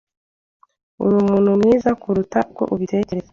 Urumuntu 1.03 1.49
mwiza 1.59 1.89
kuruta 2.01 2.39
uko 2.51 2.63
ubitekereza. 2.73 3.29